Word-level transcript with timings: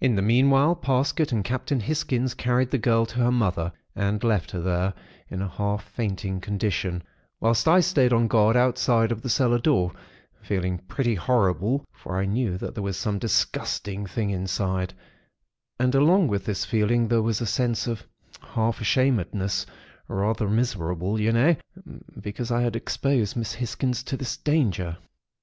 In 0.00 0.14
the 0.14 0.22
meanwhile, 0.22 0.74
Parsket 0.74 1.30
and 1.30 1.44
Captain 1.44 1.80
Hisgins 1.80 2.32
carried 2.32 2.70
the 2.70 2.78
girl 2.78 3.04
to 3.04 3.16
her 3.16 3.30
mother, 3.30 3.70
and 3.94 4.24
left 4.24 4.52
her 4.52 4.62
there, 4.62 4.94
in 5.28 5.42
a 5.42 5.48
half 5.50 5.84
fainting 5.90 6.40
condition; 6.40 7.02
whilst 7.38 7.68
I 7.68 7.80
stayed 7.80 8.10
on 8.10 8.28
guard 8.28 8.56
outside 8.56 9.12
of 9.12 9.20
the 9.20 9.28
cellar 9.28 9.58
door, 9.58 9.92
feeling 10.40 10.78
pretty 10.78 11.16
horrible, 11.16 11.84
for 11.92 12.16
I 12.16 12.24
knew 12.24 12.56
that 12.56 12.72
there 12.74 12.82
was 12.82 12.96
some 12.96 13.18
disgusting 13.18 14.06
thing 14.06 14.30
inside; 14.30 14.94
and 15.78 15.94
along 15.94 16.28
with 16.28 16.46
this 16.46 16.64
feeling 16.64 17.06
there 17.08 17.20
was 17.20 17.42
a 17.42 17.46
sense 17.46 17.86
of 17.86 18.06
half 18.40 18.80
ashamedness, 18.80 19.66
rather 20.08 20.48
miserable 20.48 21.20
you 21.20 21.30
know, 21.30 21.56
because 22.18 22.50
I 22.50 22.62
had 22.62 22.74
exposed 22.74 23.36
Miss 23.36 23.52
Hisgins 23.52 24.02
to 24.04 24.16
this 24.16 24.38
danger. 24.38 24.96